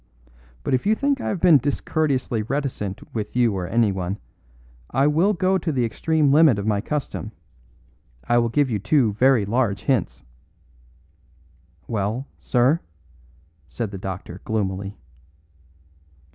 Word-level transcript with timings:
But 0.63 0.73
if 0.73 0.87
you 0.87 0.95
think 0.95 1.21
I 1.21 1.27
have 1.27 1.39
been 1.39 1.59
discourteously 1.59 2.41
reticent 2.41 3.13
with 3.13 3.35
you 3.35 3.53
or 3.55 3.67
anyone, 3.67 4.17
I 4.89 5.05
will 5.05 5.33
go 5.33 5.59
to 5.59 5.71
the 5.71 5.85
extreme 5.85 6.33
limit 6.33 6.57
of 6.57 6.65
my 6.65 6.81
custom. 6.81 7.33
I 8.23 8.39
will 8.39 8.49
give 8.49 8.67
you 8.71 8.79
two 8.79 9.13
very 9.13 9.45
large 9.45 9.81
hints." 9.83 10.23
"Well, 11.87 12.25
sir?" 12.39 12.79
said 13.67 13.91
the 13.91 13.99
doctor 13.99 14.41
gloomily. 14.43 14.97